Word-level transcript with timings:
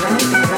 Thank. 0.00 0.49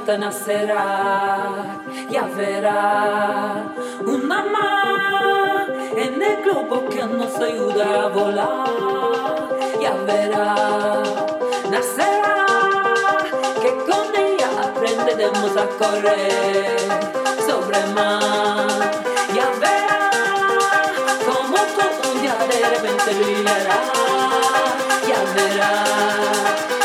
Calenta 0.00 0.18
nacerá, 0.18 1.80
ya 2.08 2.22
verá 2.36 3.64
una 4.04 4.42
más 4.44 5.68
en 5.96 6.22
el 6.22 6.42
globo 6.42 6.88
que 6.88 7.04
nos 7.04 7.36
ayuda 7.36 8.04
a 8.04 8.08
volar, 8.08 9.48
ya 9.80 9.94
verá, 10.06 11.02
nacerá, 11.70 12.46
que 13.62 13.76
con 13.90 14.16
ella 14.16 14.48
aprenderemos 14.62 15.56
a 15.56 15.66
correr 15.78 16.78
sobre 17.46 17.86
mar, 17.94 18.90
ya 19.34 19.50
verá 19.60 20.10
como 21.26 21.56
todo 21.56 22.20
día 22.20 22.36
de 22.50 22.68
repente 22.70 23.14
brillará, 23.14 23.80
ya 25.08 25.20
verá. 25.34 26.79